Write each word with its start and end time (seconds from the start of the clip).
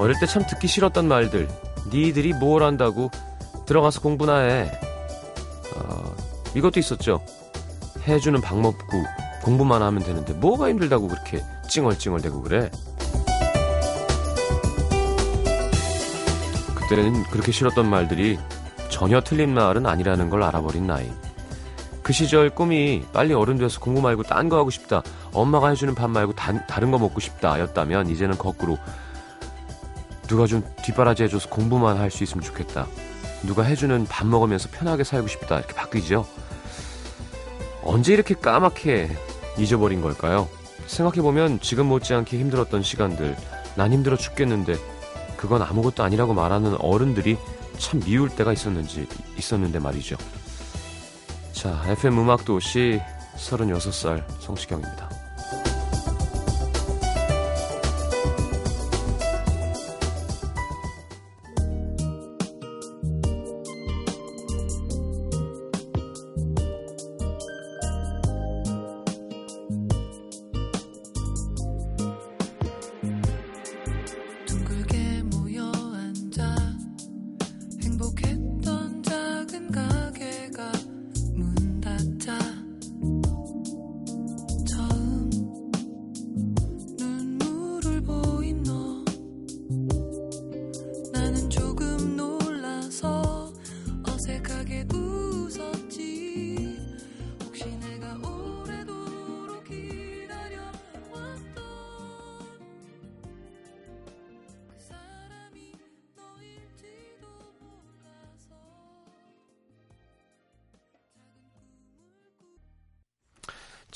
어릴 0.00 0.18
때 0.18 0.26
참 0.26 0.44
듣기 0.46 0.66
싫었던 0.66 1.06
말들. 1.06 1.46
니들이 1.92 2.32
뭘 2.32 2.62
한다고 2.62 3.10
들어가서 3.66 4.00
공부나 4.00 4.38
해. 4.38 4.70
어, 5.76 6.14
이것도 6.54 6.80
있었죠. 6.80 7.20
해주는 8.08 8.40
밥 8.40 8.56
먹고 8.56 9.04
공부만 9.42 9.82
하면 9.82 10.02
되는데 10.02 10.32
뭐가 10.32 10.70
힘들다고 10.70 11.06
그렇게 11.06 11.42
찡얼찡얼대고 11.68 12.40
그래. 12.42 12.70
그때는 16.74 17.22
그렇게 17.24 17.52
싫었던 17.52 17.88
말들이 17.88 18.38
전혀 18.88 19.20
틀린 19.20 19.52
말은 19.54 19.84
아니라는 19.86 20.30
걸 20.30 20.42
알아버린 20.42 20.86
나이. 20.86 21.10
그 22.02 22.14
시절 22.14 22.48
꿈이 22.50 23.04
빨리 23.12 23.34
어른 23.34 23.58
돼서 23.58 23.78
공부 23.78 24.00
말고 24.00 24.22
딴 24.24 24.48
거 24.48 24.56
하고 24.56 24.70
싶다. 24.70 25.02
엄마가 25.32 25.68
해주는 25.68 25.94
밥 25.94 26.08
말고 26.10 26.32
다, 26.32 26.66
다른 26.66 26.90
거 26.90 26.98
먹고 26.98 27.20
싶다. 27.20 27.60
였다면 27.60 28.08
이제는 28.08 28.38
거꾸로 28.38 28.78
누가 30.30 30.46
좀 30.46 30.62
뒷바라지 30.84 31.24
해줘서 31.24 31.48
공부만 31.48 31.98
할 31.98 32.08
수 32.10 32.22
있으면 32.22 32.44
좋겠다. 32.44 32.86
누가 33.42 33.64
해주는 33.64 34.06
밥 34.06 34.28
먹으면서 34.28 34.68
편하게 34.70 35.02
살고 35.02 35.26
싶다. 35.26 35.58
이렇게 35.58 35.74
바뀌죠. 35.74 36.24
언제 37.82 38.14
이렇게 38.14 38.34
까맣게 38.34 39.10
잊어버린 39.58 40.00
걸까요? 40.00 40.48
생각해보면 40.86 41.58
지금 41.60 41.86
못지않게 41.86 42.38
힘들었던 42.38 42.82
시간들, 42.84 43.36
난 43.74 43.92
힘들어 43.92 44.16
죽겠는데 44.16 44.76
그건 45.36 45.62
아무것도 45.62 46.04
아니라고 46.04 46.32
말하는 46.32 46.76
어른들이 46.78 47.36
참 47.78 48.00
미울 48.00 48.28
때가 48.28 48.52
있었는지, 48.52 49.08
있었는데 49.36 49.80
말이죠. 49.80 50.16
자, 51.52 51.82
FM 51.88 52.18
음악도시 52.20 53.00
36살 53.36 54.22
성시경입니다. 54.38 55.09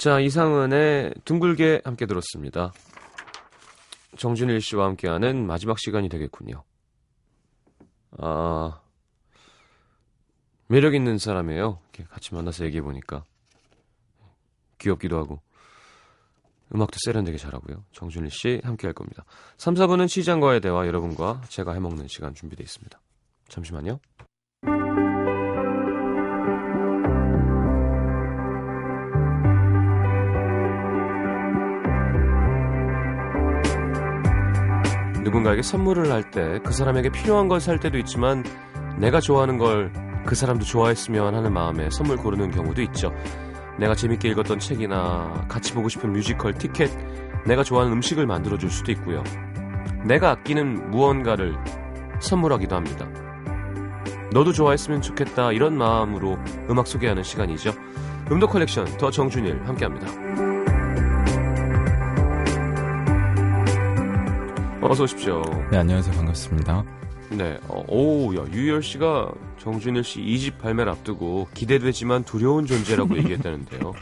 자, 0.04 0.20
이상은의 0.20 1.14
둥글게 1.24 1.80
함께 1.82 2.04
들었습니다. 2.04 2.74
정준일 4.18 4.60
씨와 4.60 4.84
함께하는 4.84 5.46
마지막 5.46 5.78
시간이 5.78 6.10
되겠군요. 6.10 6.62
아, 8.18 8.82
매력 10.66 10.94
있는 10.94 11.16
사람이에요. 11.16 11.78
같이 12.10 12.34
만나서 12.34 12.66
얘기해 12.66 12.82
보니까 12.82 13.24
귀엽기도 14.76 15.16
하고 15.16 15.40
음악도 16.74 16.98
세련되게 17.02 17.38
잘하고요. 17.38 17.82
정준일 17.92 18.30
씨 18.30 18.60
함께 18.62 18.86
할 18.86 18.92
겁니다. 18.92 19.24
3, 19.56 19.72
4분은 19.72 20.08
시장과의 20.08 20.60
대화 20.60 20.86
여러분과 20.86 21.40
제가 21.48 21.72
해먹는 21.72 22.08
시간 22.08 22.34
준비되어 22.34 22.62
있습니다. 22.62 23.00
잠시만요. 23.48 24.00
누군가에게 35.34 35.62
선물을 35.62 36.10
할 36.12 36.30
때 36.30 36.60
그 36.62 36.72
사람에게 36.72 37.10
필요한 37.10 37.48
걸 37.48 37.60
살 37.60 37.78
때도 37.80 37.98
있지만 37.98 38.44
내가 38.98 39.20
좋아하는 39.20 39.58
걸 39.58 39.90
그 40.24 40.34
사람도 40.34 40.64
좋아했으면 40.64 41.34
하는 41.34 41.52
마음에 41.52 41.90
선물 41.90 42.16
고르는 42.16 42.50
경우도 42.50 42.80
있죠. 42.82 43.12
내가 43.78 43.94
재밌게 43.94 44.28
읽었던 44.30 44.58
책이나 44.58 45.44
같이 45.48 45.74
보고 45.74 45.90
싶은 45.90 46.12
뮤지컬 46.12 46.54
티켓, 46.54 46.90
내가 47.46 47.62
좋아하는 47.62 47.92
음식을 47.92 48.26
만들어 48.26 48.56
줄 48.56 48.70
수도 48.70 48.90
있고요. 48.92 49.22
내가 50.06 50.30
아끼는 50.30 50.90
무언가를 50.90 51.54
선물하기도 52.20 52.74
합니다. 52.74 53.06
너도 54.32 54.52
좋아했으면 54.52 55.02
좋겠다 55.02 55.52
이런 55.52 55.76
마음으로 55.76 56.38
음악 56.70 56.86
소개하는 56.86 57.22
시간이죠. 57.22 57.72
무드 58.30 58.46
컬렉터 58.46 59.10
정준일 59.10 59.60
함께합니다. 59.66 60.53
어서 64.86 65.04
오십시오. 65.04 65.42
네, 65.70 65.78
안녕하세요. 65.78 66.14
반갑습니다. 66.14 66.84
네, 67.30 67.58
어, 67.68 67.82
오, 67.88 68.34
야, 68.36 68.44
유열 68.52 68.82
씨가 68.82 69.32
정준일 69.58 70.04
씨 70.04 70.20
2집 70.20 70.58
발매를 70.58 70.92
앞두고 70.92 71.48
기대되지만 71.54 72.24
두려운 72.24 72.66
존재라고 72.66 73.16
얘기했다는데요. 73.18 73.94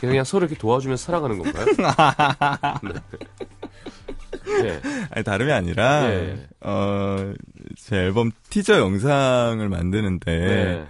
그냥 0.00 0.24
서로 0.24 0.46
이렇게 0.46 0.58
도와주면서 0.58 1.04
살아가는 1.04 1.38
건가요? 1.38 1.66
네. 4.44 4.62
네. 4.62 4.80
아니, 5.10 5.24
다름이 5.24 5.50
아니라, 5.50 6.06
네. 6.08 6.46
어, 6.60 7.32
제 7.76 7.96
앨범 7.96 8.30
티저 8.48 8.78
영상을 8.78 9.68
만드는데, 9.68 10.38
네. 10.38 10.86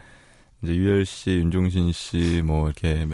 이제 0.62 0.74
유열 0.74 1.06
씨, 1.06 1.30
윤종신 1.30 1.92
씨, 1.92 2.42
뭐, 2.44 2.66
이렇게 2.66 3.06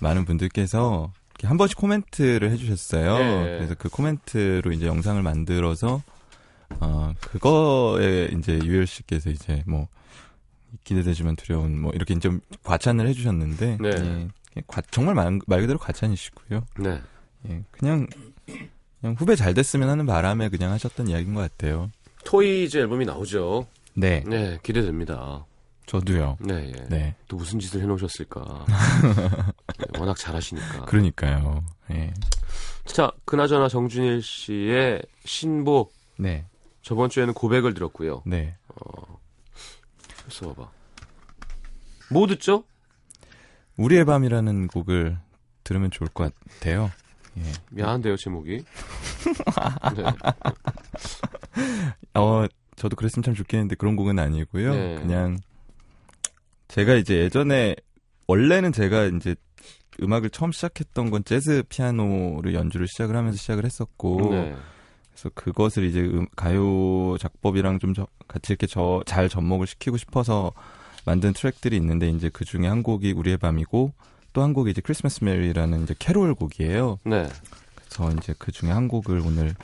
많은 0.00 0.24
분들께서 0.24 1.12
한 1.46 1.56
번씩 1.56 1.76
코멘트를 1.78 2.50
해주셨어요. 2.50 3.18
네. 3.18 3.44
그래서 3.58 3.74
그 3.78 3.88
코멘트로 3.88 4.72
이제 4.72 4.86
영상을 4.86 5.22
만들어서, 5.22 6.02
어, 6.80 7.12
그거에 7.20 8.30
이제 8.38 8.58
유희열 8.64 8.86
씨께서 8.86 9.30
이제 9.30 9.62
뭐, 9.66 9.88
기대되지만 10.84 11.36
두려운, 11.36 11.80
뭐, 11.80 11.92
이렇게 11.94 12.18
좀 12.18 12.40
과찬을 12.62 13.06
해주셨는데, 13.08 13.78
네. 13.80 14.28
예, 14.56 14.62
과- 14.66 14.82
정말 14.90 15.14
말, 15.14 15.38
말 15.46 15.60
그대로 15.60 15.78
과찬이시고요. 15.78 16.64
네. 16.80 17.00
예, 17.48 17.62
그냥 17.70 18.06
그냥 19.00 19.14
후배 19.16 19.36
잘 19.36 19.54
됐으면 19.54 19.88
하는 19.88 20.06
바람에 20.06 20.48
그냥 20.48 20.72
하셨던 20.72 21.06
이야기인 21.08 21.32
것 21.34 21.40
같아요. 21.40 21.90
토이즈 22.24 22.76
앨범이 22.78 23.04
나오죠. 23.06 23.66
네, 23.94 24.24
네, 24.26 24.58
기대됩니다. 24.62 25.44
저도요. 25.88 26.36
네, 26.40 26.72
예. 26.76 26.84
네, 26.88 27.16
또 27.26 27.36
무슨 27.36 27.58
짓을 27.58 27.80
해놓으셨을까. 27.80 28.66
네, 29.78 29.98
워낙 29.98 30.16
잘하시니까. 30.16 30.84
그러니까요. 30.84 31.64
예, 31.90 32.12
자, 32.84 33.10
그나저나 33.24 33.68
정준일 33.68 34.22
씨의 34.22 35.02
신곡, 35.24 35.94
네, 36.18 36.46
저번 36.82 37.08
주에는 37.08 37.32
고백을 37.32 37.72
들었고요. 37.74 38.22
네. 38.26 38.54
그래서 40.22 40.52
봐봐. 40.52 40.70
뭐 42.10 42.26
듣죠? 42.26 42.64
우리의 43.76 44.04
밤이라는 44.04 44.68
곡을 44.68 45.18
들으면 45.64 45.90
좋을 45.90 46.08
것 46.10 46.32
같아요. 46.60 46.90
예. 47.38 47.42
미안한데요, 47.70 48.16
제목이. 48.16 48.62
네. 49.96 50.04
어, 52.14 52.46
저도 52.76 52.96
그랬으면 52.96 53.22
참 53.22 53.34
좋겠는데 53.34 53.76
그런 53.76 53.96
곡은 53.96 54.18
아니고요. 54.18 54.74
네. 54.74 54.94
그냥 54.96 55.38
제가 56.78 56.94
이제 56.94 57.16
예전에 57.18 57.74
원래는 58.28 58.70
제가 58.72 59.06
이제 59.06 59.34
음악을 60.00 60.30
처음 60.30 60.52
시작했던 60.52 61.10
건 61.10 61.24
재즈 61.24 61.64
피아노를 61.68 62.54
연주를 62.54 62.86
시작을 62.86 63.16
하면서 63.16 63.36
시작을 63.36 63.64
했었고 63.64 64.30
네. 64.30 64.54
그래서 65.10 65.30
그것을 65.34 65.82
이제 65.84 66.00
음- 66.02 66.28
가요 66.36 67.16
작법이랑 67.18 67.80
좀 67.80 67.94
저- 67.94 68.06
같이 68.28 68.52
이렇게 68.52 68.68
저, 68.68 69.02
잘 69.06 69.28
접목을 69.28 69.66
시키고 69.66 69.96
싶어서 69.96 70.52
만든 71.04 71.32
트랙들이 71.32 71.76
있는데 71.78 72.08
이제 72.10 72.30
그 72.32 72.44
중에 72.44 72.68
한 72.68 72.84
곡이 72.84 73.10
우리의 73.10 73.38
밤이고 73.38 73.92
또 74.32 74.42
한 74.42 74.52
곡이 74.52 74.70
이제 74.70 74.80
크리스마스 74.80 75.24
메리라는 75.24 75.82
이제 75.82 75.96
캐롤 75.98 76.36
곡이에요. 76.36 77.00
네. 77.06 77.26
그래서 77.74 78.12
이제 78.20 78.34
그 78.38 78.52
중에 78.52 78.70
한 78.70 78.86
곡을 78.86 79.18
오늘 79.26 79.56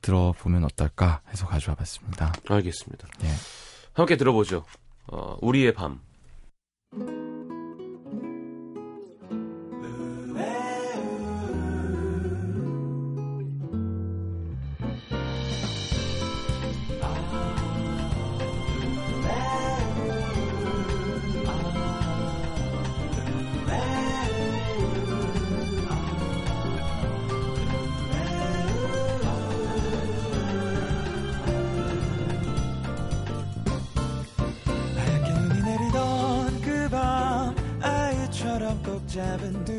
들어보면 0.00 0.64
어떨까 0.64 1.20
해서 1.30 1.46
가져와 1.46 1.74
봤습니다. 1.74 2.32
알겠습니다. 2.48 3.06
예. 3.24 3.28
함께 3.92 4.16
들어보죠. 4.16 4.64
어, 5.06 5.36
우리의 5.40 5.74
밤. 5.74 6.00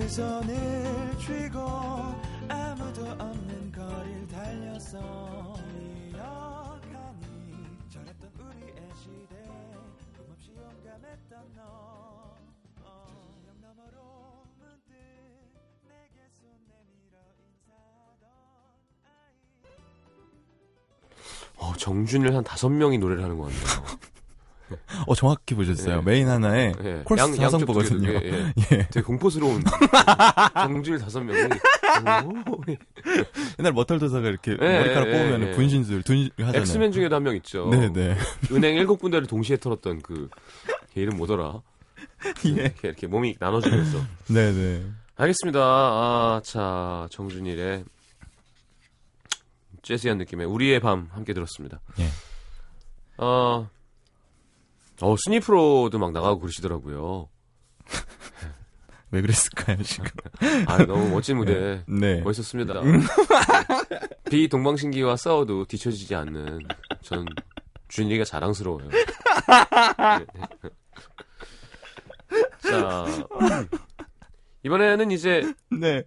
두 0.05 0.09
손을 0.11 1.17
쥐고 1.17 1.59
아무도 2.47 3.07
없는 3.07 3.71
거리를 3.71 4.27
달려서 4.27 4.99
이어가니. 6.13 7.79
저랬던 7.89 8.29
우리의 8.37 8.75
시대 9.01 9.35
꿈없이 10.15 10.51
용감했던 10.55 11.55
너. 11.55 11.63
어, 12.83 13.07
영 13.47 13.61
너머로 13.61 14.45
문득 14.59 14.93
내게 15.87 16.29
손 16.39 16.53
내밀어 16.67 17.17
인사하던 17.41 18.29
아이. 19.05 19.33
어, 21.57 21.73
정준일 21.77 22.35
한 22.35 22.43
다섯 22.43 22.69
명이 22.69 22.99
노래를 22.99 23.23
하는 23.23 23.39
것 23.39 23.45
같네요. 23.45 23.97
어 25.07 25.15
정확히 25.15 25.53
보셨어요. 25.55 25.97
예. 25.97 26.01
메인 26.01 26.27
하나에 26.27 26.73
예. 26.83 27.01
코러스 27.05 27.35
사성부거든요. 27.35 28.13
두개, 28.19 28.27
예, 28.27 28.31
예. 28.31 28.53
예. 28.71 28.77
되게 28.89 29.01
공포스러운 29.01 29.63
정준일 30.53 30.99
다섯 30.99 31.21
명이 31.21 31.39
오, 32.25 32.61
옛날 33.59 33.73
머털 33.73 33.99
도사가 33.99 34.27
이렇게 34.27 34.51
예, 34.53 34.55
머리카락 34.79 35.07
예, 35.07 35.11
뽑으면 35.11 35.41
예. 35.49 35.51
분신술 35.51 36.03
둔 36.03 36.29
하잖아요. 36.37 36.61
엑스맨 36.61 36.91
중에도 36.91 37.15
한 37.15 37.23
명 37.23 37.35
있죠. 37.37 37.69
네네. 37.69 38.15
은행 38.51 38.75
일곱 38.75 38.99
군데를 38.99 39.27
동시에 39.27 39.57
털었던 39.57 40.01
그, 40.01 40.29
걔 40.93 41.01
이름 41.01 41.17
뭐더라? 41.17 41.61
예. 42.45 42.49
이렇게, 42.49 42.87
이렇게 42.89 43.07
몸이 43.07 43.35
나눠지면서. 43.39 43.99
네네. 44.27 44.83
알겠습니다. 45.17 45.59
아, 45.61 46.41
자, 46.43 47.07
정준일의 47.11 47.85
재즈한 49.81 50.17
느낌의 50.17 50.45
우리의 50.47 50.79
밤 50.79 51.07
함께 51.11 51.33
들었습니다. 51.33 51.79
예. 51.99 52.07
어, 53.17 53.69
어, 55.01 55.15
순위 55.17 55.39
프로도 55.39 55.99
막 55.99 56.11
나가고 56.11 56.39
그러시더라고요. 56.39 57.29
왜 59.11 59.21
그랬을까요 59.21 59.81
지금? 59.83 60.05
아, 60.67 60.77
너무 60.85 61.09
멋진 61.09 61.37
무대. 61.37 61.83
네. 61.87 62.21
멋있었습니다. 62.21 62.81
비 64.29 64.47
동방신기와 64.47 65.15
싸워도 65.15 65.65
뒤처지지 65.65 66.15
않는 66.15 66.59
전 67.01 67.25
준이가 67.87 68.23
자랑스러워요. 68.25 68.89
네. 68.89 69.05
자, 72.63 73.05
이번에는 74.63 75.11
이제 75.11 75.53
네. 75.69 76.03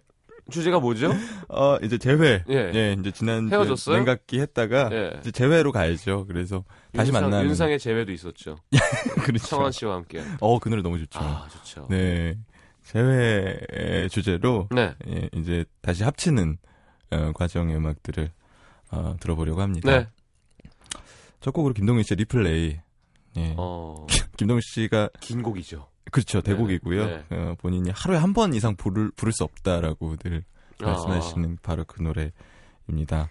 주제가 0.49 0.79
뭐죠? 0.79 1.11
어 1.49 1.77
이제 1.83 1.97
재회. 1.97 2.43
예. 2.49 2.71
예. 2.73 2.95
이제 2.99 3.11
지난 3.11 3.49
헤어졌어요? 3.51 3.97
냉각기 3.97 4.39
했다가 4.39 4.89
예. 4.91 5.19
이제 5.19 5.31
재회로 5.31 5.71
가야죠. 5.71 6.25
그래서 6.27 6.63
다시 6.93 7.09
윤상, 7.09 7.23
만나는. 7.23 7.49
윤상의 7.49 7.79
재회도 7.79 8.11
있었죠. 8.11 8.57
그렇죠. 9.23 9.47
청원 9.47 9.71
씨와 9.71 9.95
함께. 9.95 10.21
어, 10.39 10.59
그 10.59 10.69
노래 10.69 10.81
너무 10.81 10.97
좋죠. 10.99 11.19
아, 11.19 11.47
좋죠. 11.51 11.87
네. 11.89 12.37
재회의 12.83 14.09
주제로 14.09 14.67
네. 14.71 14.95
예, 15.07 15.29
이제 15.33 15.63
다시 15.81 16.03
합치는 16.03 16.57
어, 17.11 17.31
과정의 17.33 17.75
음악들을 17.75 18.31
어, 18.91 19.15
들어보려고 19.19 19.61
합니다. 19.61 19.91
네. 19.91 20.07
첫 21.41 21.51
곡으로 21.51 21.73
김동민 21.73 22.03
씨의 22.03 22.17
리플레이. 22.17 22.79
예. 23.37 23.53
어, 23.57 24.07
김동민 24.37 24.61
씨가 24.61 25.09
긴 25.19 25.43
곡이죠. 25.43 25.87
그렇죠 26.11 26.41
대곡이고요. 26.41 27.05
네. 27.05 27.25
어, 27.31 27.55
본인이 27.59 27.89
하루에 27.93 28.17
한 28.17 28.33
번 28.33 28.53
이상 28.53 28.75
부를 28.75 29.11
부를 29.15 29.33
수 29.33 29.43
없다라고 29.43 30.15
늘 30.17 30.43
아. 30.81 30.85
말씀하시는 30.87 31.57
바로 31.61 31.83
그 31.85 32.01
노래입니다. 32.01 33.29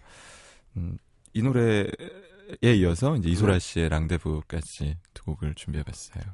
음, 0.77 0.99
이 1.33 1.43
노래에 1.43 1.87
이어서 2.63 3.17
이제 3.17 3.29
이소라 3.29 3.55
네. 3.55 3.59
씨의 3.59 3.89
랑데부까지 3.89 4.97
두 5.15 5.25
곡을 5.25 5.55
준비해봤어요. 5.55 6.25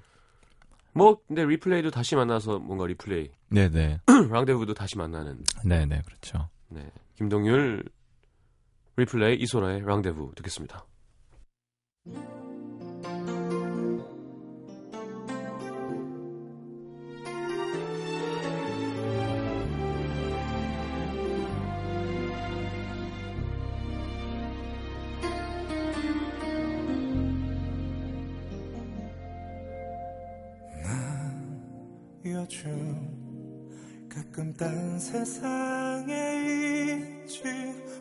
뭐, 0.97 1.19
근데 1.27 1.45
리플레이도 1.45 1.91
다시 1.91 2.15
만나서 2.15 2.61
뭔가 2.61 2.87
리플레이. 2.87 3.29
네네, 3.49 4.01
랑데부도 4.31 4.75
다시 4.75 4.97
만나는. 4.97 5.43
네네 5.65 6.03
그렇죠. 6.07 6.49
네. 6.69 6.89
김동률, 7.17 7.85
리플레이, 8.97 9.37
이소라의 9.41 9.83
랑데부 9.85 10.33
듣겠습니다. 10.37 10.87
가끔 34.35 34.53
딴 34.55 34.99
세상에 34.99 36.13
있지 37.25 37.45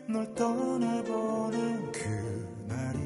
널 0.08 0.34
떠나보는 0.34 1.92
그날 1.92 2.96
이 2.96 3.03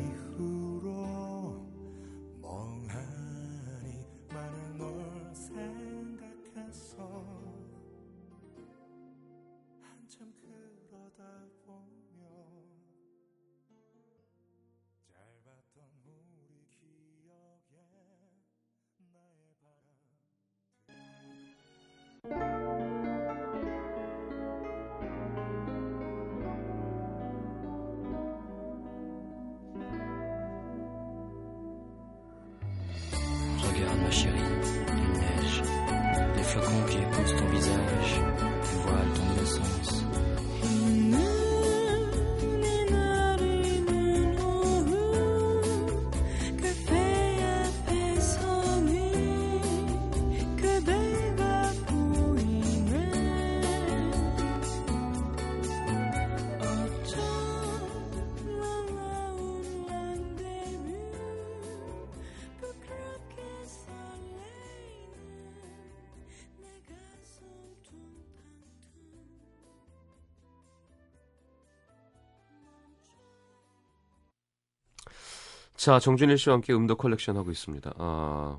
자, 75.78 76.00
정준일 76.00 76.38
씨와 76.38 76.54
함께 76.54 76.72
음도 76.72 76.96
컬렉션 76.96 77.36
하고 77.36 77.52
있습니다. 77.52 77.92
아, 77.98 78.58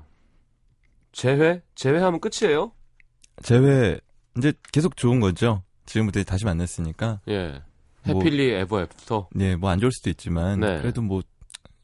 재회? 1.12 1.60
재회하면 1.74 2.18
끝이에요? 2.18 2.72
재회 3.42 4.00
이제 4.38 4.54
계속 4.72 4.96
좋은 4.96 5.20
거죠. 5.20 5.62
지금부터 5.84 6.22
다시 6.24 6.46
만났으니까 6.46 7.20
예. 7.28 7.62
뭐- 8.06 8.22
happily 8.22 8.52
ever 8.54 8.80
after. 8.82 9.28
네, 9.34 9.54
뭐 9.56 9.68
안 9.70 9.78
좋을 9.80 9.92
수도 9.92 10.08
있지만 10.08 10.60
네. 10.60 10.78
그래도 10.80 11.02
뭐 11.02 11.20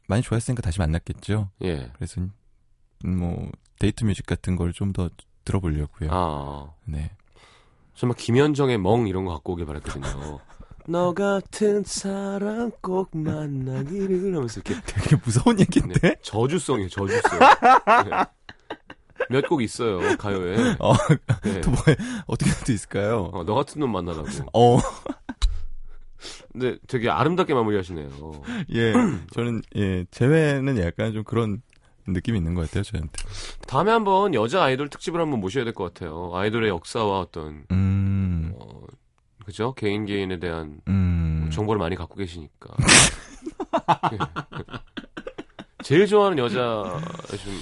많이 0.07 0.23
좋아했으니까 0.23 0.61
다시 0.63 0.79
만났겠죠. 0.79 1.51
예. 1.63 1.91
그래서 1.95 2.21
음, 3.05 3.17
뭐 3.19 3.51
데이트 3.79 4.05
뮤직 4.05 4.25
같은 4.25 4.55
걸 4.55 4.71
좀 4.73 4.91
더 4.91 5.07
들어보려고요. 5.45 6.09
아, 6.11 6.73
네. 6.85 7.11
정말 7.93 8.17
김현정의 8.17 8.79
멍 8.79 9.07
이런 9.07 9.25
거 9.25 9.33
갖고 9.33 9.53
오길 9.53 9.65
바랬거든요. 9.67 10.39
너 10.89 11.13
같은 11.13 11.83
사람 11.85 12.71
꼭 12.81 13.09
만나기를 13.11 14.35
하면서 14.35 14.61
이렇게 14.65 14.81
되게 14.85 15.17
무서운 15.23 15.59
얘기인데. 15.59 15.99
네, 15.99 16.15
저주성이에요, 16.21 16.89
저주성. 16.89 17.39
네. 18.09 18.25
몇곡 19.29 19.61
있어요, 19.63 19.99
가요에. 20.17 20.75
어, 20.79 20.93
네. 21.43 21.59
또 21.61 21.71
뭐, 21.71 21.79
어떻게 22.27 22.51
할 22.51 22.65
수 22.65 22.71
있을까요? 22.71 23.29
어, 23.33 23.43
너 23.43 23.55
같은 23.55 23.81
놈 23.81 23.91
만나라고. 23.91 24.27
어, 24.53 24.77
근데 26.53 26.77
되게 26.87 27.09
아름답게 27.09 27.53
마무리하시네요. 27.53 28.09
예. 28.73 28.93
저는, 29.33 29.61
예, 29.75 30.05
재회는 30.09 30.77
약간 30.79 31.11
좀 31.13 31.23
그런 31.25 31.61
느낌이 32.07 32.37
있는 32.37 32.53
것 32.53 32.61
같아요, 32.61 32.83
저한테. 32.83 33.11
다음에 33.67 33.91
한번 33.91 34.33
여자 34.33 34.63
아이돌 34.63 34.89
특집을 34.89 35.19
한번 35.19 35.41
모셔야 35.41 35.65
될 35.65 35.73
것 35.73 35.93
같아요. 35.93 36.31
아이돌의 36.33 36.69
역사와 36.69 37.19
어떤, 37.19 37.65
음, 37.71 38.53
어, 38.57 38.79
그죠? 39.47 39.73
개인 39.75 40.05
개인에 40.05 40.39
대한 40.39 40.81
음. 40.89 41.49
정보를 41.53 41.79
많이 41.79 41.95
갖고 41.95 42.15
계시니까. 42.15 42.75
예. 44.11 44.17
제일 45.83 46.05
좋아하는 46.05 46.37
여자, 46.37 46.57
좀, 46.57 47.53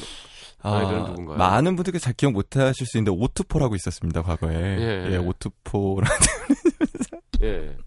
아이들은 0.64 1.04
누군가요? 1.04 1.38
많은 1.38 1.76
분들께 1.76 2.00
잘 2.00 2.14
기억 2.14 2.32
못 2.34 2.58
하실 2.58 2.88
수 2.88 2.98
있는데 2.98 3.16
오투포라고 3.16 3.76
있었습니다, 3.76 4.24
과거에. 4.24 4.56
예. 4.56 5.12
예, 5.12 5.18
오투포라는 5.18 6.18
예. 7.44 7.78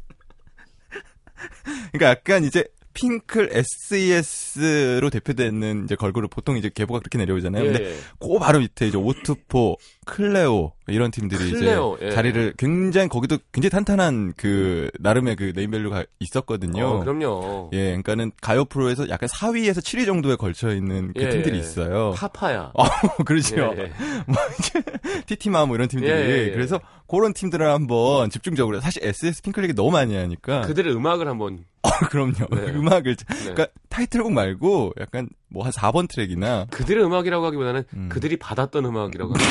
그러니까 1.90 2.10
약간 2.10 2.44
이제 2.44 2.68
핑클 2.94 3.50
SES로 3.52 5.10
대표되는 5.10 5.86
이제 5.86 5.96
걸그룹 5.96 6.30
보통 6.30 6.56
이제 6.56 6.70
계보가 6.72 7.00
그렇게 7.00 7.18
내려오잖아요. 7.18 7.64
예. 7.64 7.72
근데 7.72 7.96
그 8.20 8.38
바로 8.38 8.60
밑에 8.60 8.86
이제 8.86 8.96
오투포, 8.96 9.76
클레오 10.06 10.77
이런 10.88 11.10
팀들이 11.10 11.52
클레오, 11.52 11.96
이제 11.96 12.06
예. 12.06 12.10
자리를 12.10 12.54
굉장히 12.58 13.08
거기도 13.08 13.38
굉장히 13.52 13.70
탄탄한 13.70 14.34
그 14.36 14.90
나름의 14.98 15.36
그 15.36 15.52
네임밸류가 15.54 16.04
있었거든요. 16.18 16.84
어, 16.86 17.00
그럼요. 17.00 17.70
예, 17.72 17.84
그러니까는 17.86 18.32
가요 18.40 18.64
프로에서 18.64 19.08
약간 19.08 19.28
4위에서 19.28 19.78
7위 19.78 20.04
정도에 20.06 20.36
걸쳐 20.36 20.74
있는 20.74 21.12
그 21.14 21.22
예. 21.22 21.30
팀들이 21.30 21.58
있어요. 21.58 22.12
파파야. 22.16 22.72
어, 22.74 22.84
그렇죠. 23.24 23.56
예, 23.76 23.82
예. 23.82 23.92
티티마 25.26 25.66
뭐 25.66 25.76
이런 25.76 25.88
팀들이 25.88 26.10
예, 26.10 26.16
예, 26.16 26.46
예. 26.46 26.50
그래서 26.50 26.80
그런 27.06 27.32
팀들을 27.32 27.64
한번 27.66 28.28
집중적으로 28.30 28.80
사실 28.80 29.04
SES 29.04 29.42
핑클 29.42 29.62
얘기 29.64 29.74
너무 29.74 29.90
많이 29.92 30.16
하니까 30.16 30.62
그들의 30.62 30.92
음악을 30.94 31.28
한번 31.28 31.64
어, 31.82 31.90
그럼요. 32.10 32.32
네. 32.50 32.72
음악을 32.72 33.14
네. 33.16 33.24
그러니까 33.38 33.68
타이틀곡 33.88 34.32
말고 34.32 34.94
약간 35.00 35.28
뭐 35.48 35.68
한 35.68 35.72
4번 35.72 36.08
트랙이나 36.08 36.66
그들의 36.70 37.04
음악이라고 37.04 37.44
하기보다는 37.46 37.84
음. 37.94 38.08
그들이 38.10 38.36
받았던 38.38 38.84
음악이라고 38.84 39.34
하면 39.34 39.46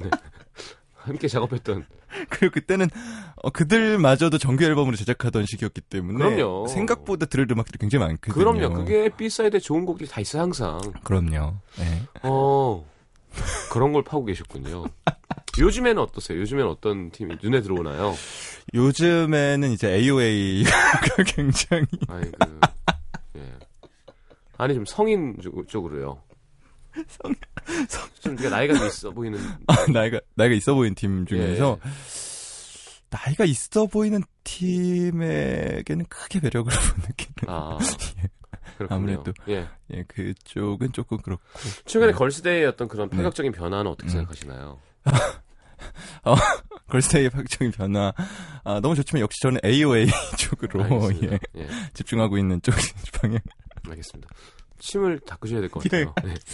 네. 0.00 0.10
함께 1.06 1.28
작업했던 1.28 1.86
그리고 2.30 2.54
그때는 2.54 2.88
어, 3.42 3.50
그들마저도 3.50 4.38
정규 4.38 4.64
앨범으로 4.64 4.96
제작하던 4.96 5.46
시기였기 5.46 5.80
때문에 5.82 6.18
그럼요. 6.36 6.66
생각보다 6.68 7.26
들을 7.26 7.46
음악들이 7.50 7.78
굉장히 7.78 8.04
많거든요. 8.06 8.34
그럼요. 8.52 8.74
그게 8.74 9.08
B-사이드에 9.10 9.60
좋은 9.60 9.84
곡들이 9.84 10.08
다 10.08 10.20
있어 10.20 10.40
항상. 10.40 10.80
그럼요. 11.04 11.54
네. 11.78 12.02
어 12.22 12.84
그런 13.70 13.92
걸 13.92 14.02
파고 14.02 14.24
계셨군요. 14.24 14.84
요즘에는 15.58 16.02
어떠세요? 16.02 16.38
요즘에는 16.40 16.70
어떤 16.70 17.10
팀이 17.10 17.36
눈에 17.42 17.60
들어오나요? 17.62 18.14
요즘에는 18.74 19.70
이제 19.72 19.88
AOA가 19.94 20.70
굉장히 21.26 21.86
아이 22.08 22.22
그 22.22 22.60
예. 23.36 23.52
아니 24.58 24.74
좀 24.74 24.84
성인 24.84 25.36
쪽- 25.42 25.66
쪽으로요. 25.68 26.18
성- 27.88 28.08
좀 28.20 28.36
되게 28.36 28.48
나이가 28.48 28.74
좀 28.74 28.86
있어 28.86 29.10
보이는. 29.10 29.38
나이가 29.92 30.20
나이가 30.34 30.54
있어 30.54 30.74
보이는 30.74 30.94
팀 30.94 31.22
예. 31.22 31.24
중에서 31.26 31.78
나이가 33.10 33.44
있어 33.44 33.86
보이는 33.86 34.22
팀에게는 34.44 36.06
크게 36.08 36.40
매력을 36.40 36.72
못 36.96 37.06
느끼는. 37.08 37.48
아 37.54 37.78
그렇군요. 38.78 38.96
아무래도. 38.98 39.32
예. 39.48 39.68
예, 39.94 40.02
그쪽은 40.04 40.92
조금 40.92 41.18
그렇고. 41.18 41.42
최근에 41.86 42.12
네. 42.12 42.18
걸스데이의 42.18 42.66
어떤 42.66 42.88
그런 42.88 43.08
네. 43.10 43.16
파격적인 43.16 43.52
변화는 43.52 43.90
어떻게 43.90 44.08
음. 44.08 44.10
생각하시나요? 44.10 44.78
걸스데이의 46.88 47.30
파격적인 47.30 47.70
변화. 47.72 48.12
아, 48.64 48.80
너무 48.80 48.94
좋지만 48.94 49.20
역시 49.20 49.40
저는 49.40 49.60
AOA 49.64 50.08
쪽으로. 50.38 51.10
예, 51.22 51.38
예. 51.56 51.68
집중하고 51.94 52.38
있는 52.38 52.60
쪽 52.62 52.74
방향. 53.20 53.38
알겠습니다. 53.88 54.28
침을 54.78 55.20
닦으셔야 55.20 55.60
될것 55.60 55.84
예. 55.84 55.88
같아요. 55.88 56.14
네. 56.24 56.34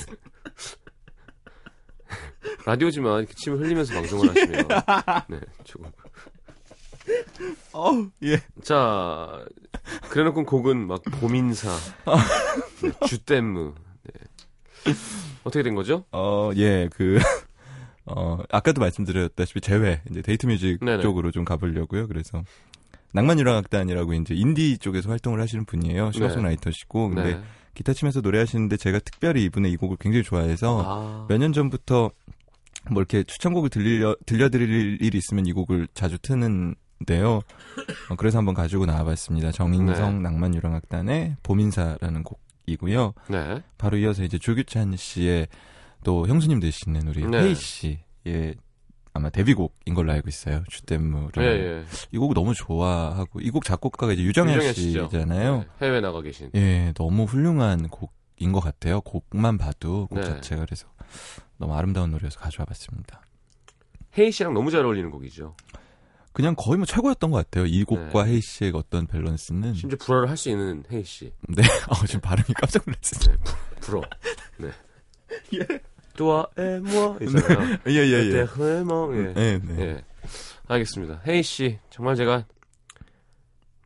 라디오지만 2.66 3.20
이렇게 3.20 3.34
침을 3.34 3.60
흘리면서 3.60 3.94
방송을 3.94 4.28
하시면 4.30 4.68
네, 5.28 5.40
조금. 5.64 5.90
어우, 7.72 8.10
예. 8.24 8.40
자, 8.62 9.44
그래놓고 10.10 10.44
곡은 10.44 10.86
막 10.86 11.02
고민사, 11.20 11.70
네, 12.82 12.92
주댐무. 13.06 13.74
네. 14.04 14.92
어떻게 15.44 15.62
된 15.62 15.74
거죠? 15.74 16.04
어, 16.12 16.50
예, 16.56 16.88
그, 16.92 17.18
어, 18.04 18.38
아까도 18.50 18.80
말씀드렸다시피 18.80 19.60
제외, 19.60 20.02
이제 20.10 20.22
데이트 20.22 20.46
뮤직 20.46 20.84
네네. 20.84 21.02
쪽으로 21.02 21.30
좀 21.32 21.44
가보려고요. 21.44 22.06
그래서, 22.06 22.44
낭만유랑악단이라고 23.12 24.14
이제 24.14 24.34
인디 24.34 24.78
쪽에서 24.78 25.10
활동을 25.10 25.40
하시는 25.40 25.64
분이에요. 25.64 26.12
싱어송라이터시고. 26.12 27.10
근데 27.10 27.34
네. 27.34 27.42
기타 27.74 27.92
치면서 27.92 28.20
노래하시는데 28.20 28.76
제가 28.76 28.98
특별히 29.00 29.44
이분의 29.44 29.72
이 29.72 29.76
곡을 29.76 29.96
굉장히 29.98 30.22
좋아해서 30.22 30.82
아, 30.84 31.26
몇년 31.28 31.52
전부터 31.52 32.10
뭐 32.90 33.00
이렇게 33.00 33.22
추천곡을 33.22 33.70
들려, 33.70 34.16
들려드릴 34.26 34.98
일이 35.00 35.18
있으면 35.18 35.46
이 35.46 35.52
곡을 35.52 35.88
자주 35.94 36.18
트는데요. 36.18 37.40
어, 38.10 38.16
그래서 38.16 38.38
한번 38.38 38.54
가지고 38.54 38.86
나와봤습니다. 38.86 39.52
정인성 39.52 40.16
네. 40.16 40.22
낭만유랑악단의 40.22 41.36
봄인사라는 41.42 42.24
곡이고요. 42.24 43.14
네. 43.28 43.62
바로 43.78 43.96
이어서 43.98 44.24
이제 44.24 44.38
조규찬 44.38 44.96
씨의 44.96 45.46
또 46.04 46.26
형수님 46.26 46.60
되시는 46.60 47.08
우리 47.08 47.24
네. 47.24 47.38
헤이 47.38 47.54
씨의 47.54 48.56
아마 49.14 49.28
데뷔곡인 49.30 49.94
걸로 49.94 50.12
알고 50.12 50.28
있어요. 50.28 50.64
주댐무를. 50.68 51.42
예, 51.44 51.48
예. 51.80 51.84
이 52.12 52.18
곡을 52.18 52.34
너무 52.34 52.54
좋아하고 52.54 53.40
이 53.40 53.50
곡 53.50 53.64
작곡가가 53.64 54.12
이제 54.14 54.22
유정현, 54.22 54.56
유정현. 54.56 54.74
씨잖아요. 55.10 55.58
네, 55.58 55.66
해외 55.86 56.00
나가 56.00 56.22
계신. 56.22 56.50
예, 56.54 56.92
너무 56.96 57.24
훌륭한 57.24 57.88
곡인 57.88 58.52
것 58.52 58.60
같아요. 58.60 59.00
곡만 59.02 59.58
봐도 59.58 60.06
곡 60.06 60.18
네. 60.20 60.24
자체가 60.24 60.64
그래서 60.64 60.86
너무 61.58 61.74
아름다운 61.74 62.10
노래여서 62.10 62.40
가져와 62.40 62.64
봤습니다. 62.66 63.20
헤이 64.18 64.30
씨랑 64.32 64.54
너무 64.54 64.70
잘 64.70 64.84
어울리는 64.84 65.10
곡이죠. 65.10 65.54
그냥 66.32 66.54
거의 66.56 66.78
뭐 66.78 66.86
최고였던 66.86 67.30
것 67.30 67.36
같아요. 67.36 67.66
이 67.66 67.84
곡과 67.84 68.24
헤이 68.24 68.40
씨의 68.40 68.72
어떤 68.74 69.06
밸런스는. 69.06 69.72
네. 69.72 69.78
심지어 69.78 69.98
불어를 70.00 70.30
할 70.30 70.36
수 70.38 70.48
있는 70.48 70.82
헤이 70.90 71.04
씨. 71.04 71.30
네, 71.48 71.62
어, 71.90 72.06
지금 72.06 72.20
발음이 72.22 72.46
깜짝 72.54 72.82
놀랐어요. 72.86 73.36
네, 73.36 73.52
불어. 73.80 74.00
네. 74.56 74.70
또 75.68 75.78
아 76.20 76.46
에모 76.56 77.18
있잖아요. 77.22 77.78
예, 77.88 77.92
예, 77.92 78.12
예. 78.12 78.40
에테흐모. 78.40 79.14
예. 79.16 79.32
네, 79.34 79.58
네. 79.58 79.80
예. 79.80 80.04
알겠습니다. 80.68 81.20
혜희 81.26 81.42
씨, 81.42 81.78
정말 81.90 82.16
제가 82.16 82.44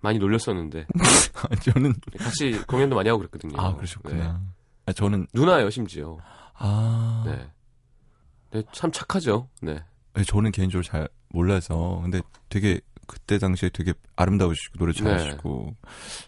많이 0.01 0.19
놀렸었는데 0.19 0.87
저는 1.73 1.95
같이 2.19 2.53
공연도 2.67 2.95
많이 2.97 3.09
하고 3.09 3.19
그랬거든요. 3.19 3.61
아 3.61 3.75
그러셨구나. 3.75 4.15
네. 4.17 4.39
아, 4.87 4.93
저는 4.93 5.27
누나예요, 5.33 5.71
심지어. 5.71 6.19
아 6.55 7.25
네. 7.27 7.51
네, 8.53 8.63
참 8.73 8.93
착하죠. 8.93 9.49
네. 9.63 9.83
네, 10.15 10.25
저는 10.25 10.53
개인적으로 10.53 10.83
잘 10.85 11.09
몰라서 11.29 12.01
근데 12.03 12.21
되게 12.49 12.81
그때 13.07 13.39
당시에 13.39 13.69
되게 13.71 13.95
아름다우시고 14.17 14.79
노래 14.79 14.93
잘하시고 14.93 15.77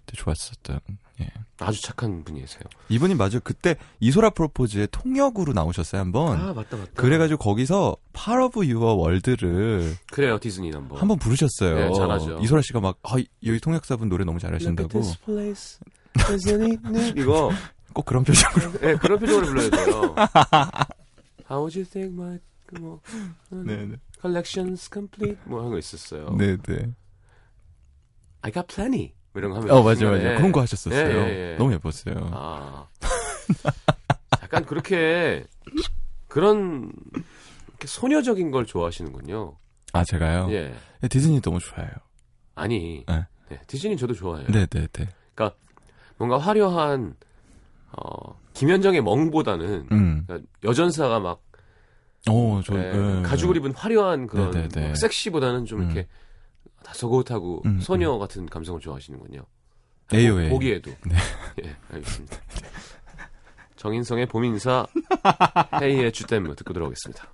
되게 0.07 0.17
좋았었던. 0.23 0.81
예. 1.21 1.29
아주 1.61 1.83
착한 1.83 2.23
분이세요. 2.23 2.63
이분이 2.89 3.15
맞아 3.17 3.37
요 3.37 3.41
그때 3.43 3.77
이소라 4.01 4.31
프로포즈의 4.31 4.89
통역으로 4.93 5.53
나오셨어요 5.53 6.01
한번. 6.01 6.39
아, 6.41 6.53
맞다, 6.53 6.77
맞다. 6.77 6.93
그래가지고 6.95 7.39
거기서 7.39 7.97
Part 8.13 8.45
of 8.45 8.59
Your 8.61 9.01
World를 9.01 9.97
그래요, 10.13 10.39
디즈니 10.39 10.71
넘버. 10.71 10.97
한번 10.97 11.19
부르셨어요. 11.19 11.89
네, 11.89 11.95
잘하죠. 11.95 12.39
이소라 12.43 12.63
씨가 12.63 12.81
막 12.81 12.99
아, 13.03 13.17
여기 13.45 13.61
통역사분 13.61 14.09
노래 14.09 14.25
너무 14.25 14.39
잘하신다고 14.39 15.01
이거 17.17 17.51
꼭 17.93 18.05
그런 18.05 18.23
표정으로. 18.25 18.73
네, 18.81 18.95
그런 18.97 19.19
표정으로 19.19 19.47
불러야 19.47 19.71
돼요. 19.71 20.15
How 21.51 21.65
would 21.65 21.77
you 21.79 21.85
think 21.85 22.15
my 22.15 22.39
뭐 22.81 23.01
네, 23.51 23.87
네. 23.87 23.97
collections 24.21 24.89
complete 24.93 25.39
뭐 25.45 25.61
하는 25.61 25.73
거 25.73 25.79
있었어요. 25.79 26.37
네, 26.37 26.57
네. 26.57 26.93
I 28.43 28.53
got 28.53 28.73
plenty. 28.73 29.15
뭐 29.39 29.41
이런 29.41 29.51
거 29.53 29.57
하면 29.59 29.71
어 29.71 29.83
맞아 29.83 30.01
중간에. 30.01 30.25
맞아 30.25 30.37
그런 30.37 30.53
거 30.53 30.61
하셨었어요. 30.61 31.19
예, 31.19 31.29
예, 31.29 31.53
예. 31.53 31.57
너무 31.57 31.73
예뻤어요. 31.75 32.31
아. 32.33 32.87
약간 34.43 34.65
그렇게 34.65 35.45
그런 36.27 36.93
소녀적인 37.85 38.51
걸 38.51 38.67
좋아하시는군요. 38.67 39.57
아 39.93 40.05
제가요. 40.05 40.49
예. 40.51 40.75
디즈니 41.09 41.41
너무 41.41 41.59
좋아해요. 41.61 41.93
아니. 42.55 43.05
네. 43.07 43.27
네, 43.49 43.59
디즈니 43.67 43.97
저도 43.97 44.13
좋아해요. 44.13 44.47
네, 44.49 44.67
네, 44.67 44.87
네. 44.93 45.09
뭔가 46.19 46.37
화려한 46.37 47.15
어, 47.93 48.39
김현정의 48.53 49.03
멍보다는 49.03 49.87
음. 49.93 50.25
그러니까 50.27 50.51
여전사가 50.65 51.21
막 51.21 51.43
어, 52.29 52.61
저 52.65 52.75
예, 52.77 52.93
예, 52.93 53.23
가죽을 53.23 53.57
입은 53.57 53.73
화려한 53.73 54.27
그런 54.27 54.51
네, 54.51 54.63
네, 54.63 54.69
네. 54.69 54.87
막 54.89 54.97
섹시보다는 54.97 55.65
좀 55.65 55.81
음. 55.81 55.85
이렇게 55.85 56.09
다소곳하고 56.89 57.63
음, 57.67 57.81
소녀 57.81 58.17
같은 58.19 58.47
감성을 58.47 58.81
좋아하시는군요. 58.81 59.45
AOA. 60.13 60.49
보기에도. 60.49 60.91
네. 61.05 61.17
예, 61.65 61.77
알겠습니다. 61.93 62.37
정인성의 63.77 64.27
봄인사, 64.27 64.87
헤이의 65.81 66.11
주댐 66.13 66.55
듣고 66.57 66.73
들어오겠습니다. 66.73 67.31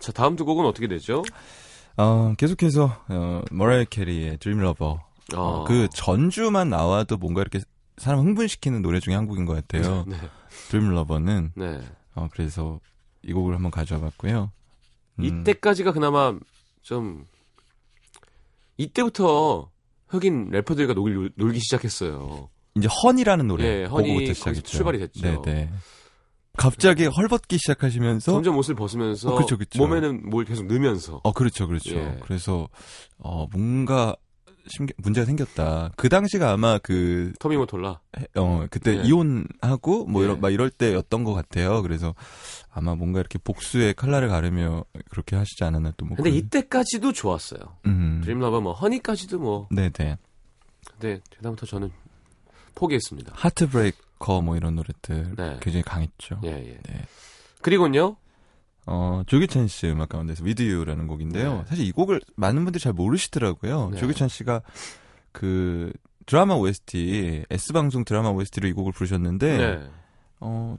자, 0.00 0.12
다음 0.12 0.34
두 0.34 0.44
곡은 0.44 0.64
어떻게 0.64 0.88
되죠? 0.88 1.22
어, 1.96 2.34
계속해서 2.36 3.04
어, 3.08 3.42
머라이 3.50 3.84
캐리의 3.84 4.38
Dreamlover. 4.38 4.98
어, 5.34 5.36
어. 5.36 5.64
그 5.64 5.88
전주만 5.94 6.70
나와도 6.70 7.18
뭔가 7.18 7.42
이렇게 7.42 7.60
사람 7.98 8.20
흥분시키는 8.20 8.82
노래 8.82 8.98
중에 8.98 9.14
한 9.14 9.26
곡인 9.26 9.44
것 9.44 9.54
같아요. 9.54 10.04
네. 10.08 10.16
Dreamlover는 10.70 11.52
네. 11.54 11.80
어, 12.14 12.28
그래서 12.32 12.80
이 13.22 13.32
곡을 13.32 13.54
한번 13.54 13.70
가져와 13.70 14.00
봤고요. 14.00 14.50
음, 15.18 15.24
이때까지가 15.24 15.92
그나마 15.92 16.34
좀 16.82 17.26
이때부터 18.78 19.70
흑인 20.08 20.48
래퍼들과 20.50 20.94
놀, 20.94 21.30
놀기 21.36 21.60
시작했어요. 21.60 22.48
이제 22.76 22.88
Honey라는 22.88 23.46
노래 23.46 23.82
예, 23.82 23.84
Honey 23.84 24.14
거기서 24.14 24.32
시작했죠. 24.32 24.62
출발이 24.62 24.98
됐죠. 24.98 25.20
네, 25.20 25.42
네. 25.44 25.70
갑자기 26.56 27.06
헐벗기 27.06 27.58
시작하시면서 27.58 28.32
점점 28.32 28.56
옷을 28.58 28.74
벗으면서 28.74 29.32
어, 29.34 29.38
그쵸, 29.38 29.56
그쵸. 29.56 29.78
몸에는 29.78 30.28
뭘 30.28 30.44
계속 30.44 30.66
넣으면서 30.66 31.20
어, 31.22 31.32
그렇죠, 31.32 31.66
그렇죠. 31.66 31.94
예. 31.96 32.18
그래서, 32.22 32.68
어, 33.18 33.46
뭔가, 33.52 34.14
심겨, 34.66 34.92
문제가 34.98 35.24
생겼다. 35.24 35.90
그 35.96 36.08
당시가 36.08 36.50
아마 36.52 36.78
그, 36.78 37.32
터미 37.38 37.56
모톨라 37.56 38.00
해- 38.18 38.26
어, 38.36 38.66
그때 38.70 38.96
네. 38.96 39.02
이혼하고, 39.04 40.06
뭐, 40.06 40.22
예. 40.22 40.26
이런, 40.26 40.40
막 40.40 40.50
이럴 40.52 40.70
때였던 40.70 41.24
것 41.24 41.32
같아요. 41.32 41.80
그래서, 41.82 42.14
아마 42.70 42.94
뭔가 42.94 43.20
이렇게 43.20 43.38
복수의 43.38 43.94
칼날을 43.94 44.28
가르며 44.28 44.84
그렇게 45.08 45.36
하시지 45.36 45.64
않았나 45.64 45.92
또 45.96 46.04
뭐. 46.04 46.16
근데 46.16 46.30
그런- 46.30 46.44
이때까지도 46.44 47.12
좋았어요. 47.12 47.60
음. 47.86 48.20
드림러버 48.24 48.60
뭐 48.60 48.72
허니까지도 48.74 49.38
뭐 49.38 49.66
네네. 49.70 50.18
근데 50.90 51.20
그다음부터 51.36 51.66
저는 51.66 51.90
포기했습니다. 52.74 53.32
하트브레이 53.34 53.92
커 54.20 54.40
뭐 54.40 54.56
이런 54.56 54.76
노래들 54.76 55.34
네. 55.36 55.58
굉장히 55.60 55.82
강했죠. 55.82 56.40
예, 56.44 56.50
예. 56.50 56.78
네. 56.82 57.04
그리고요. 57.62 58.16
어, 58.86 59.22
조규찬 59.26 59.66
씨 59.68 59.88
음악 59.88 60.10
가운데서 60.10 60.44
With 60.44 60.62
You라는 60.62 61.06
곡인데요. 61.08 61.58
네. 61.58 61.64
사실 61.66 61.84
이 61.86 61.90
곡을 61.92 62.20
많은 62.36 62.62
분들이 62.64 62.80
잘 62.82 62.92
모르시더라고요. 62.92 63.90
네. 63.90 63.98
조규찬 63.98 64.28
씨가 64.28 64.62
그 65.32 65.92
드라마 66.26 66.54
OST, 66.54 67.44
S방송 67.50 68.04
드라마 68.04 68.28
OST로 68.30 68.68
이 68.68 68.72
곡을 68.72 68.92
부르셨는데, 68.92 69.56
네. 69.58 69.90
어, 70.40 70.76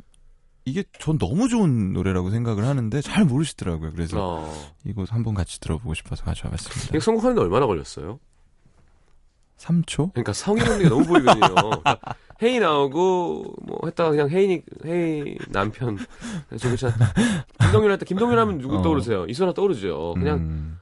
이게 0.66 0.84
전 1.00 1.18
너무 1.18 1.50
좋은 1.50 1.92
노래라고 1.94 2.30
생각을 2.30 2.66
하는데 2.66 3.02
잘 3.02 3.26
모르시더라고요. 3.26 3.92
그래서 3.92 4.18
어. 4.44 4.54
이곡 4.86 5.12
한번 5.12 5.34
같이 5.34 5.60
들어보고 5.60 5.94
싶어서 5.94 6.24
가져와 6.24 6.52
봤습니다. 6.52 6.88
이게 6.90 7.00
선곡하는데 7.00 7.42
얼마나 7.42 7.66
걸렸어요? 7.66 8.20
3초? 9.58 10.12
그러니까 10.14 10.34
성희롱이 10.34 10.86
너무 10.86 11.06
보이거든요. 11.06 11.54
그러니까 11.54 12.00
헤이 12.42 12.60
나오고 12.60 13.56
뭐 13.62 13.80
했다가 13.86 14.12
그냥 14.12 14.30
헤이 14.30 14.62
헤이 14.86 15.38
남편 15.50 15.98
참 16.58 16.76
김동률 17.60 17.92
할때 17.92 18.06
김동률 18.06 18.40
하면 18.40 18.58
누구 18.58 18.78
어. 18.78 18.82
떠오르세요? 18.82 19.26
이소라 19.28 19.54
떠오르죠. 19.54 20.16
그냥 20.18 20.38
음, 20.38 20.80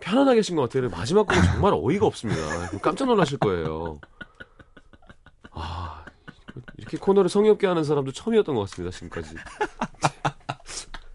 편안하게 0.00 0.40
하신 0.40 0.56
것 0.56 0.62
같아요. 0.62 0.90
마지막 0.90 1.26
곡은 1.26 1.42
정말 1.42 1.72
어이가 1.74 2.06
없습니다. 2.06 2.40
깜짝 2.82 3.06
놀라실 3.06 3.38
거예요. 3.38 4.00
아 5.52 6.04
이렇게 6.76 6.98
코너를 6.98 7.30
성의 7.30 7.50
없게 7.50 7.66
하는 7.66 7.84
사람도 7.84 8.12
처음이었던 8.12 8.54
것 8.54 8.62
같습니다. 8.62 8.94
지금까지. 8.94 9.34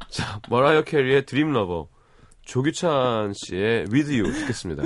자 0.09 0.41
머라이어 0.49 0.83
캐리의 0.83 1.25
Dreamlover 1.25 1.87
조규찬 2.41 3.33
씨의 3.35 3.85
With 3.91 4.19
You 4.19 4.33
듣겠습니다. 4.33 4.83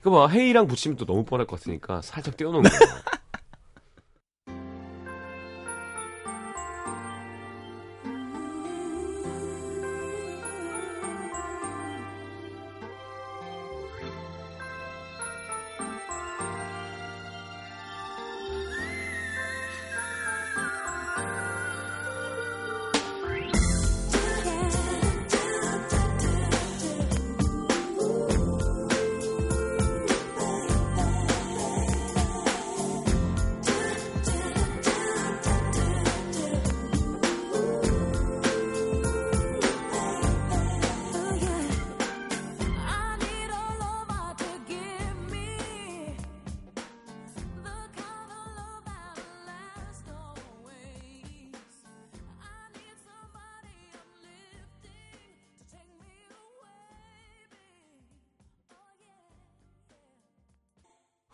이거 0.00 0.10
봐 0.10 0.28
헤이랑 0.28 0.66
붙이면 0.66 0.96
또 0.96 1.04
너무 1.04 1.24
뻔할 1.24 1.46
것 1.46 1.58
같으니까 1.58 2.00
살짝 2.00 2.36
띄워놓은 2.36 2.62
거예요. 2.62 3.17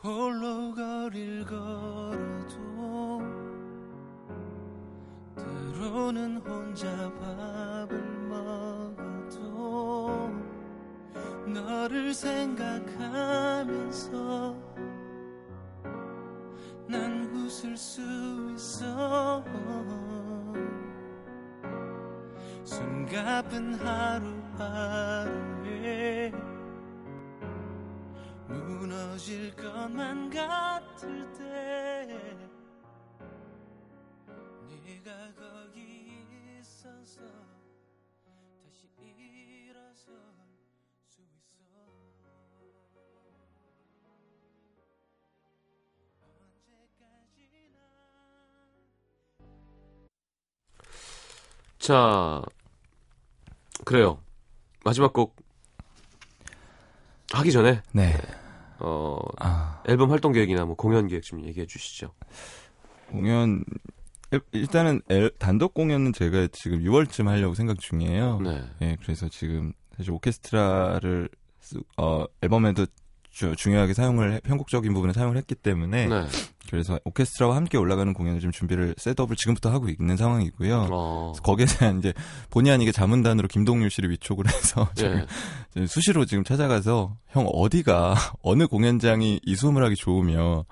홀로 0.05 0.73
거리를 0.75 1.47
걸어도 1.47 3.23
때로는 5.35 6.37
혼자 6.37 7.11
밥을 7.14 7.99
먹어도 8.29 10.31
너를 11.47 12.12
생각하면서 12.12 14.12
난 16.87 17.25
웃을 17.35 17.75
수 17.75 18.03
있어. 18.55 19.43
숨가쁜 22.62 23.73
하루하루에 24.59 26.31
무너질 29.25 29.57
것만 29.57 30.29
같을 30.29 31.33
때 31.33 32.07
네가 34.85 35.33
거기 35.35 36.21
있어서 36.61 37.21
다시 38.63 38.87
일어설 38.99 40.15
수 41.09 41.23
있어 41.23 43.01
언제까지나 46.69 47.57
자 51.79 52.43
그래요. 53.87 54.21
마지막 54.85 55.15
곡 55.15 55.35
하기 57.33 57.51
전에 57.53 57.81
네. 57.93 58.44
어 58.81 59.19
아, 59.39 59.83
앨범 59.87 60.11
활동 60.11 60.33
계획이나 60.33 60.65
뭐 60.65 60.75
공연 60.75 61.07
계획 61.09 61.23
좀 61.23 61.45
얘기해 61.45 61.67
주시죠. 61.67 62.13
공연 63.11 63.65
일- 64.33 64.41
일단은 64.53 65.01
앨- 65.09 65.31
단독 65.39 65.75
공연은 65.75 66.13
제가 66.13 66.49
지금 66.53 66.81
6월쯤 66.83 67.27
하려고 67.29 67.55
생각 67.55 67.79
중이에요. 67.79 68.41
네. 68.41 68.63
예, 68.83 68.97
그래서 69.03 69.29
지금 69.29 69.73
사실 69.97 70.11
오케스트라를 70.13 71.29
쓰- 71.61 71.81
어, 71.97 72.25
앨범에도 72.43 72.87
주- 73.35 73.55
중요하게 73.57 73.94
사용을 73.94 74.35
해- 74.35 74.40
편곡적인 74.40 74.94
부분에 74.94 75.12
사용을 75.12 75.37
했기 75.37 75.55
때문에 75.57 76.07
네. 76.07 76.25
그래서 76.70 76.99
오케스트라와 77.05 77.57
함께 77.57 77.77
올라가는 77.77 78.11
공연을 78.14 78.40
좀 78.40 78.53
준비를 78.53 78.94
셋업을 78.97 79.37
지금부터 79.37 79.70
하고 79.70 79.88
있는 79.88 80.16
상황이고요. 80.16 80.88
어. 80.90 81.33
거기에 81.42 81.66
대한 81.66 81.99
이제 81.99 82.12
본의 82.51 82.73
아니게 82.73 82.92
자문단으로 82.92 83.49
김동률 83.49 83.90
씨를 83.90 84.11
위촉을 84.12 84.47
해서 84.49 84.88
예. 85.77 85.87
수시로 85.87 86.25
지금 86.25 86.44
찾아가서 86.44 87.16
형 87.29 87.47
어디가 87.53 88.14
어느 88.42 88.66
공연장이 88.66 89.40
이 89.44 89.57
수음을 89.57 89.85
하기 89.85 89.97
좋으며 89.97 90.64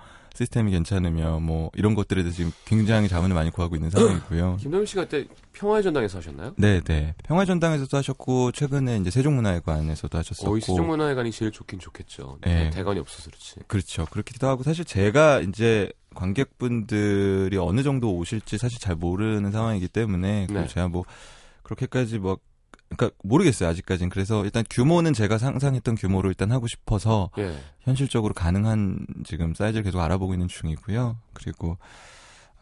시스템이 0.43 0.71
괜찮으며 0.73 1.41
뭐 1.41 1.71
이런 1.75 1.95
것들에 1.95 2.23
대해서 2.23 2.37
지금 2.37 2.53
굉장히 2.65 3.09
자문을 3.09 3.35
많이 3.35 3.51
구하고 3.51 3.77
있는 3.77 3.91
상황이고요. 3.91 4.57
김동현 4.61 4.87
씨가 4.87 5.05
그때 5.05 5.27
평화의 5.53 5.83
전당에서 5.83 6.19
하셨나요? 6.19 6.55
네, 6.57 6.81
네. 6.81 7.15
평화전당에서도 7.25 7.97
하셨고 7.97 8.53
최근에 8.53 8.99
이제 8.99 9.11
세종문화회관에서도 9.11 10.19
하셨었고. 10.19 10.51
거의 10.51 10.61
시종문화회관이 10.61 11.31
제일 11.31 11.51
좋긴 11.51 11.79
좋겠죠. 11.79 12.39
네. 12.43 12.71
대관이 12.71 13.01
없어서 13.01 13.31
그렇지. 13.31 13.55
그렇죠. 13.67 14.07
그렇기도 14.11 14.47
하고 14.49 14.63
사실 14.63 14.85
제가 14.85 15.41
이제 15.41 15.91
관객분들이 16.15 17.57
어느 17.57 17.83
정도 17.83 18.15
오실지 18.15 18.59
사실 18.59 18.79
잘 18.79 18.95
모르는 18.97 19.51
상황이기 19.51 19.89
때문에 19.89 20.47
네. 20.51 20.67
제가 20.67 20.89
뭐 20.89 21.05
그렇게까지 21.63 22.19
뭐 22.19 22.39
그러니까 22.97 23.17
모르겠어요 23.25 23.69
아직까지는 23.69 24.11
그래서 24.11 24.45
일단 24.45 24.65
규모는 24.71 25.13
제가 25.15 25.39
상상했던 25.39 25.95
규모로 25.97 26.29
일단 26.29 26.51
하고 26.53 26.67
싶어서 26.67 27.31
예. 27.39 27.59
현실적으로 27.81 28.35
가능한 28.35 29.07
지금 29.25 29.55
사이즈를 29.55 29.83
계속 29.85 30.01
알아보고 30.01 30.35
있는 30.35 30.49
중이고요. 30.49 31.19
그리고 31.33 31.79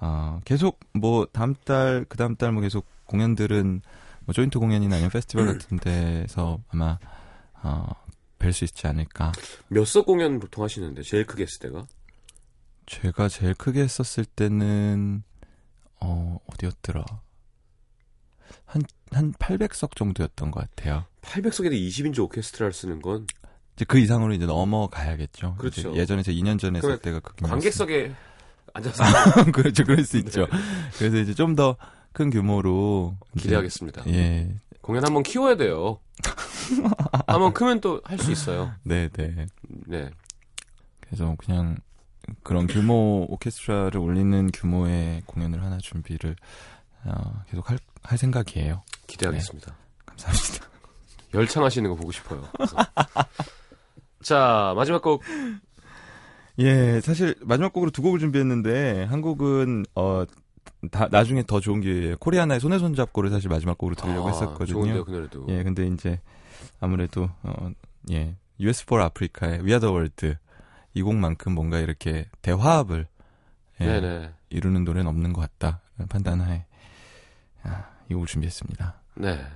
어, 0.00 0.40
계속 0.44 0.80
뭐 0.94 1.26
다음 1.32 1.54
달, 1.64 2.06
그 2.08 2.16
다음 2.16 2.36
달 2.36 2.52
뭐 2.52 2.62
계속 2.62 2.86
공연들은 3.06 3.82
뭐 4.24 4.32
조인트 4.32 4.58
공연이나 4.58 4.94
아니면 4.96 5.10
페스티벌 5.10 5.46
같은 5.46 5.78
데서 5.78 6.58
아마 6.68 6.98
어, 7.62 7.86
뵐 8.38 8.52
수 8.52 8.64
있지 8.64 8.86
않을까. 8.86 9.32
몇 9.68 9.84
석 9.84 10.06
공연 10.06 10.38
보통 10.38 10.64
하시는데 10.64 11.02
제일 11.02 11.26
크게 11.26 11.42
했을 11.42 11.58
때가? 11.60 11.86
제가 12.86 13.28
제일 13.28 13.54
크게 13.54 13.82
했었을 13.82 14.24
때는 14.24 15.22
어, 16.00 16.38
어디였더라? 16.46 17.04
한, 18.64 18.82
한 19.12 19.32
800석 19.34 19.96
정도였던 19.96 20.50
것 20.50 20.68
같아요. 20.76 21.04
800석에도 21.22 21.72
20인조 21.72 22.20
오케스트라를 22.24 22.72
쓰는 22.72 23.02
건 23.02 23.26
이제 23.76 23.84
그 23.86 23.98
이상으로 23.98 24.32
이제 24.34 24.46
넘어가야겠죠. 24.46 25.56
그렇죠. 25.58 25.90
이제 25.90 26.00
예전에 26.00 26.22
제가 26.22 26.36
2년 26.36 26.58
전에 26.58 26.80
그러면 26.80 26.98
때가 27.00 27.20
그 27.20 27.34
관객석에 27.36 28.12
앉아서 28.74 29.04
그렇죠. 29.52 29.84
그럴 29.84 30.04
수 30.04 30.16
있죠. 30.18 30.46
네. 30.46 30.58
그래서 30.98 31.16
이제 31.18 31.34
좀 31.34 31.54
더 31.56 31.76
큰 32.12 32.30
규모로 32.30 33.16
이제 33.36 33.44
기대하겠습니다. 33.44 34.02
예. 34.08 34.52
공연 34.80 35.04
한번 35.04 35.22
키워야 35.22 35.56
돼요. 35.56 36.00
한번 37.26 37.52
크면 37.52 37.80
또 37.80 38.00
할 38.04 38.18
수 38.18 38.32
있어요. 38.32 38.72
네, 38.82 39.08
네. 39.10 39.46
네. 39.86 40.10
그래서 41.00 41.34
그냥 41.38 41.76
그런 42.42 42.66
규모 42.66 43.26
오케스트라를 43.28 44.00
올리는 44.00 44.50
규모의 44.52 45.22
공연을 45.26 45.62
하나 45.62 45.78
준비를 45.78 46.34
어, 47.04 47.42
계속 47.48 47.70
할, 47.70 47.78
할 48.02 48.18
생각이에요. 48.18 48.82
기대하겠습니다. 49.06 49.74
감사합니다. 50.06 50.66
열창하시는 51.34 51.88
거 51.90 51.96
보고 51.96 52.12
싶어요. 52.12 52.46
자, 54.22 54.72
마지막 54.76 55.02
곡. 55.02 55.22
예, 56.58 57.00
사실 57.00 57.34
마지막 57.40 57.72
곡으로 57.72 57.90
두 57.90 58.02
곡을 58.02 58.18
준비했는데 58.18 59.04
한 59.04 59.22
곡은 59.22 59.86
어 59.94 60.24
다, 60.90 61.08
나중에 61.10 61.42
더 61.46 61.60
좋은 61.60 61.80
기회에 61.80 62.16
코리아나의 62.18 62.60
손에 62.60 62.78
손 62.78 62.94
잡고를 62.94 63.30
사실 63.30 63.48
마지막 63.48 63.78
곡으로 63.78 63.94
들으려고 63.94 64.28
아, 64.28 64.32
했었거든요. 64.32 64.66
좋은데요, 64.66 65.04
그 65.04 65.10
노래도. 65.10 65.46
예, 65.48 65.62
근데 65.62 65.86
이제 65.86 66.20
아무래도 66.80 67.30
어, 67.42 67.70
예, 68.10 68.34
USA 68.58 68.82
for 68.82 69.02
Africa의 69.04 69.60
We 69.60 69.68
Are 69.68 69.80
the 69.80 69.92
World 69.92 70.34
이 70.94 71.02
곡만큼 71.02 71.54
뭔가 71.54 71.78
이렇게 71.78 72.26
대화합을 72.42 73.06
예. 73.80 74.32
이루는 74.50 74.84
노래는 74.84 75.08
없는 75.08 75.32
것 75.32 75.40
같다 75.40 75.80
판단하에 76.08 76.58
아, 76.58 76.69
이 78.08 78.14
곡을 78.14 78.26
준비했습니다. 78.26 79.00
네. 79.16 79.46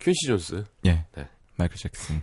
퀸시 0.00 0.26
존스. 0.26 0.64
예, 0.86 1.04
네. 1.14 1.28
마이클 1.56 1.76
잭슨, 1.76 2.22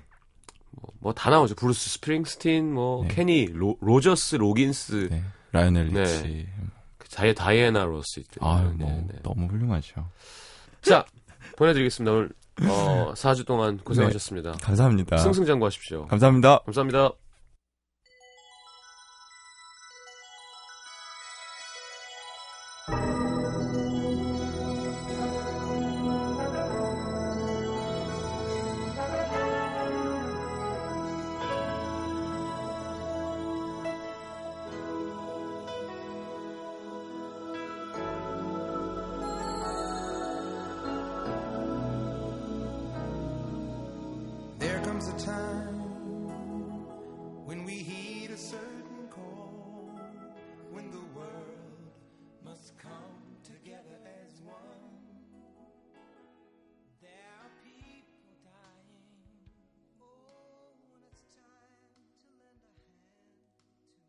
뭐 0.99 1.19
다 1.19 1.29
나오죠. 1.29 1.55
브루스 1.55 1.89
스프링스틴, 1.91 2.73
뭐 2.73 3.03
네. 3.03 3.13
케니, 3.15 3.45
로, 3.51 3.77
로저스, 3.81 4.35
로긴스, 4.37 5.09
네, 5.11 5.23
라이오넬 5.51 5.89
네. 5.89 6.01
리치, 6.01 6.47
그 6.97 7.09
다이, 7.09 7.33
다이애나 7.35 7.83
로스. 7.85 8.23
아유 8.41 8.69
네, 8.77 8.85
뭐 8.85 9.05
네. 9.07 9.19
너무 9.23 9.47
훌륭하죠. 9.47 10.09
자, 10.81 11.05
보내드리겠습니다. 11.57 12.11
오늘 12.11 12.29
어, 12.69 13.13
4주 13.17 13.45
동안 13.45 13.77
고생하셨습니다. 13.77 14.53
감사합니다. 14.61 15.17
승승장구하십시오. 15.17 16.05
감사합니다. 16.07 16.59
감사합니다. 16.59 17.11